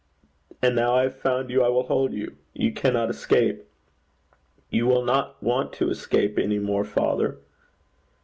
[0.63, 2.35] And now I have found you, I will hold you.
[2.55, 3.67] You cannot escape
[4.71, 7.37] you will not want to escape any more, father?'